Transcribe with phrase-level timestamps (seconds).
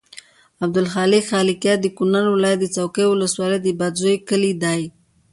[0.65, 4.81] عبدالخالق خالقیار د کونړ ولایت څوکۍ ولسوالۍ بادینزو کلي دی.